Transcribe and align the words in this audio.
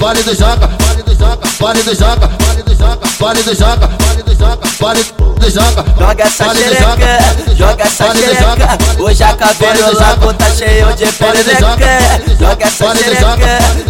pare 0.00 0.22
do 0.22 0.34
joga, 0.34 0.66
pare 0.78 1.02
do 1.02 1.14
joga, 1.14 1.46
pare 1.58 1.82
do 1.82 1.94
joga, 1.94 2.28
pare 2.38 2.62
do 2.62 2.74
joga, 2.74 3.08
pare 3.18 3.42
do 3.42 4.34
pare 4.78 5.02
do 5.02 5.14
pare 5.18 5.34
do 5.38 5.50
joga. 5.50 5.84
Joga 6.00 6.24
essa 6.24 6.54
xereca, 6.54 7.54
joga 7.54 7.84
essa 7.84 8.14
xereca. 8.14 8.78
Hoje 8.98 9.22
a 9.22 9.34
cabelo 9.36 9.98
lago 9.98 10.32
tá 10.32 10.50
cheio 10.50 10.94
de 10.94 11.06
perereca. 11.12 11.76
Joga 12.38 12.66
essa 12.66 12.94
xereca, 12.96 13.36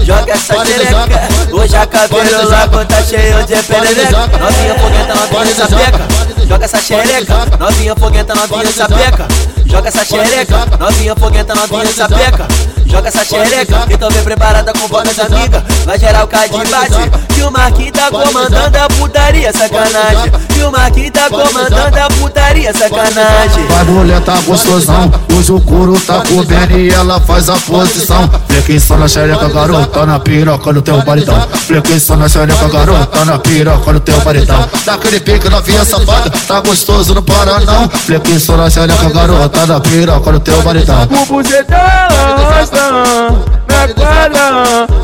joga 0.04 0.32
essa 0.32 0.64
xereca. 0.64 1.28
Hoje 1.52 1.76
a 1.76 1.86
cabelo 1.86 2.50
lago 2.50 2.84
tá 2.84 3.02
cheio 3.04 3.46
de 3.46 3.62
perereca. 3.62 4.26
Novinha 4.36 4.74
foguenta, 4.80 5.14
novinha 5.14 5.54
sapeca. 5.54 6.08
Joga 6.48 6.64
essa 6.64 6.82
xereca, 6.82 7.46
novinha 7.56 7.94
foguenta, 7.94 8.34
novinha 8.34 8.72
sapeca. 8.72 9.28
Joga 9.64 9.88
essa 9.88 10.04
xereca, 10.04 10.66
novinha 10.76 11.14
foguenta, 11.14 11.54
novinha 11.54 11.86
sapeca. 11.94 12.48
Joga 12.90 13.08
essa 13.08 13.24
xereca, 13.24 13.86
que 13.86 13.96
tô 13.96 14.10
bem 14.10 14.24
preparada 14.24 14.72
com 14.72 14.88
voz 14.88 15.18
amiga. 15.20 15.64
Vai 15.84 15.96
gerar 15.96 16.24
o 16.24 16.26
bate. 16.26 17.30
Que 17.32 17.42
o 17.42 17.50
Marquinhos 17.52 17.92
tá 17.92 18.10
comandando 18.10 18.76
a 18.76 18.88
putaria, 18.88 19.52
sacanagem. 19.52 20.32
Que 20.48 20.62
o 20.64 20.72
Marquinhos 20.72 21.10
tá 21.12 21.30
comandando 21.30 21.98
a 21.98 22.08
putaria, 22.10 22.72
sacanagem. 22.72 23.66
Vai 23.66 23.84
mulher 23.84 24.20
tá 24.22 24.34
gostosão, 24.40 25.10
hoje 25.36 25.52
o 25.52 25.60
couro 25.60 26.00
tá 26.00 26.22
comendo 26.26 26.78
e 26.78 26.90
ela 26.90 27.20
faz 27.20 27.48
a 27.48 27.54
posição. 27.54 28.28
Flequinho 28.48 28.98
na 28.98 29.08
xereca, 29.08 29.48
garota, 29.48 30.06
na 30.06 30.18
piroca 30.18 30.72
no 30.72 30.82
teu 30.82 31.00
baritão. 31.02 31.48
Flequinho 31.66 32.16
na 32.16 32.28
xereca, 32.28 32.68
garota, 32.68 33.24
na 33.24 33.38
piroca 33.38 33.92
no 33.92 34.00
teu 34.00 34.20
baritão. 34.20 34.68
Daquele 34.84 35.20
pique 35.20 35.48
novinha 35.48 35.84
safada, 35.84 36.30
tá 36.30 36.60
gostoso, 36.60 37.14
não 37.14 37.22
para 37.22 37.60
não. 37.60 37.88
Flequinho 37.88 38.56
na 38.56 38.68
xereca, 38.68 39.10
garota, 39.10 39.66
na 39.66 39.80
piroca 39.80 40.32
no 40.32 40.40
teu 40.40 40.60
baritão. 40.62 41.02
O 41.04 41.26
bucetão 41.26 42.29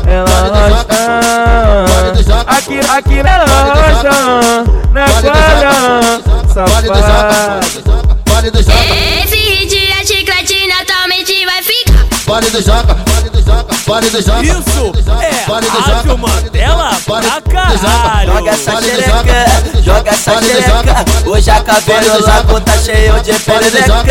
ela 0.07 0.37
rocha. 0.47 0.97
Aqui, 2.47 2.79
aqui 2.79 3.23
na 3.23 3.37
rocha, 3.37 4.15
na 4.93 5.05
quadra, 5.09 5.73
safada. 6.53 6.87
Esse 9.23 9.35
hit 9.35 9.75
é 9.91 10.05
chiclete, 10.05 10.67
naturalmente 10.67 11.45
vai 11.45 11.61
ficar. 11.63 12.05
Pare 12.25 12.49
do 12.49 12.61
joga, 12.61 12.95
pare 12.95 13.29
do 13.29 13.41
joga, 13.41 13.73
pare 13.85 14.09
do 14.09 14.21
joga. 14.21 14.41
Isso 14.43 15.11
é 15.21 15.45
Rádio 15.47 16.17
Mandela 16.17 16.91
pra 17.05 17.41
caralho. 17.41 18.33
Joga 18.33 18.51
essa 18.51 18.81
xereca, 18.81 19.45
joga 19.81 20.11
essa 20.11 20.41
xereca. 20.41 21.05
Hoje 21.25 21.49
a 21.49 21.61
cabelo 21.61 22.21
lago 22.25 22.59
tá 22.61 22.77
cheio 22.77 23.19
de 23.21 23.33
perereca. 23.33 24.03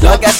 Joga 0.00 0.31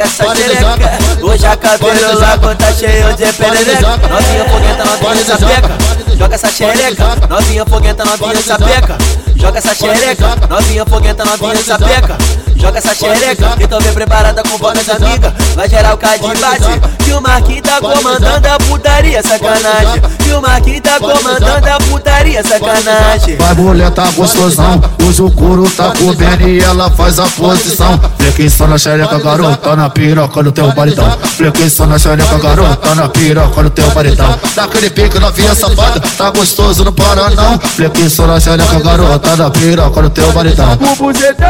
joga 0.00 0.04
essa 0.04 0.34
xereca. 0.34 0.98
Hoje 1.22 1.46
a 1.46 1.56
cabelo 1.56 2.18
lago 2.18 2.54
tá 2.54 2.72
cheio 2.72 3.14
de 3.14 3.32
perereca. 3.32 3.96
Novinha 4.08 4.44
foguenta, 4.48 4.84
novinha 4.84 5.24
sapeca. 5.24 5.78
Joga 6.16 6.34
essa 6.34 6.50
xereca, 6.50 7.28
novinha 7.28 7.66
foguenta, 7.66 8.04
novinha 8.04 8.42
sapeca. 8.42 8.98
Joga 9.36 9.58
essa 9.58 9.74
xereca, 9.74 10.36
novinha 10.48 10.86
foguenta, 10.86 11.24
novinha 11.24 11.64
sapeca. 11.64 12.18
Joga 12.56 12.78
essa 12.78 12.94
xereca, 12.94 13.56
tô 13.68 13.80
bem 13.80 13.92
preparada 13.92 14.42
com 14.42 14.58
voz 14.58 14.88
amiga. 14.88 15.34
Vai 15.54 15.68
gerar 15.68 15.94
o 15.94 15.96
bate. 15.96 16.80
Que 17.04 17.12
o 17.12 17.20
Marquinhos 17.20 17.62
tá 17.62 17.80
comandando 17.80 18.48
a 18.48 18.58
putaria, 18.58 19.22
sacanagem. 19.22 20.19
Que 20.30 20.36
o 20.36 20.40
Marquinhos 20.40 20.80
tá 20.82 21.00
comandando 21.00 21.68
a 21.68 21.78
putaria, 21.80 22.40
sacanagem. 22.44 23.36
Vai 23.36 23.52
mulher 23.54 23.90
tá 23.90 24.08
gostosão, 24.12 24.80
hoje 25.04 25.22
o 25.22 25.28
couro 25.28 25.68
tá 25.68 25.92
comendo 25.98 26.48
e 26.48 26.60
ela 26.60 26.88
faz 26.88 27.18
a 27.18 27.24
posição. 27.24 27.98
Flequinho 28.16 28.68
na 28.68 28.78
xereca, 28.78 29.18
garota, 29.18 29.74
na 29.74 29.90
piroca 29.90 30.40
no 30.40 30.52
teu 30.52 30.70
baritão. 30.72 31.10
Flequinho 31.36 31.86
na 31.88 31.98
xereca, 31.98 32.38
garota, 32.38 32.94
na 32.94 33.08
piroca 33.08 33.60
no 33.60 33.70
teu 33.70 33.90
baritão. 33.90 34.38
Daquele 34.54 34.90
pique 34.90 35.18
novinha 35.18 35.52
safada, 35.52 35.98
tá 35.98 36.30
gostoso, 36.30 36.84
não 36.84 36.92
para 36.92 37.30
não. 37.30 37.58
Flequinho 37.58 38.26
na 38.28 38.38
xereca, 38.38 38.78
garota, 38.78 39.34
na 39.34 39.50
piroca 39.50 40.00
no 40.00 40.10
teu 40.10 40.30
baritão. 40.30 40.74
O 40.74 40.94
bucetão 40.94 41.48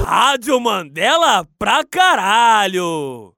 Rádio 0.05 0.59
Mandela 0.59 1.47
pra 1.57 1.83
caralho. 1.83 3.34